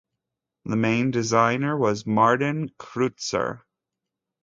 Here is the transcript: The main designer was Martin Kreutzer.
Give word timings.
The 0.65 0.77
main 0.77 1.11
designer 1.11 1.77
was 1.77 2.07
Martin 2.07 2.69
Kreutzer. 2.79 3.61